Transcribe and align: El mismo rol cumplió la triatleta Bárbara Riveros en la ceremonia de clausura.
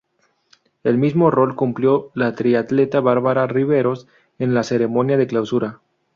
El 0.81 0.97
mismo 0.97 1.29
rol 1.29 1.55
cumplió 1.55 2.09
la 2.15 2.33
triatleta 2.33 3.01
Bárbara 3.01 3.45
Riveros 3.45 4.07
en 4.39 4.55
la 4.55 4.63
ceremonia 4.63 5.15
de 5.15 5.27
clausura. 5.27 5.79